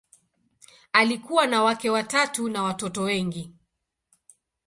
Alikuwa 0.93 1.47
na 1.47 1.63
wake 1.63 1.89
watatu 1.89 2.49
na 2.49 2.63
watoto 2.63 3.01
wengi. 3.01 3.53